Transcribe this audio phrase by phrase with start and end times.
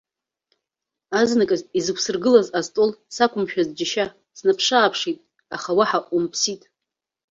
[1.19, 4.05] Азныказ изықәсыргылаз астол сақәымшәаз џьышьа
[4.37, 5.17] снаԥшы-ааԥшит,
[5.55, 6.61] аха уаҳа умԥсит.